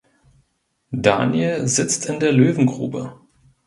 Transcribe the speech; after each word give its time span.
Daniel 0.95 1.67
sitzt 1.67 2.07
in 2.07 2.19
der 2.19 2.31
Löwengrube. 2.31 3.19